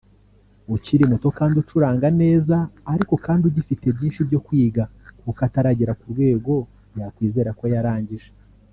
[0.75, 2.55] ukiri muto kandi ucuranga neza
[2.93, 4.83] ariko kandi ugifite byinshi byo kwiga
[5.23, 6.53] kuko ataragera ku rwego
[6.99, 8.29] yakwizera ko yarangije